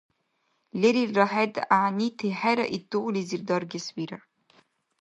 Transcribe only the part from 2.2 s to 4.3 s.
хӀера ит тугълизир даргес вирар